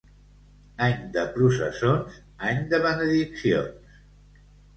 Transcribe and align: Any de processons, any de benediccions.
Any 0.85 0.95
de 1.17 1.25
processons, 1.35 2.15
any 2.49 2.65
de 2.73 2.81
benediccions. 2.87 3.95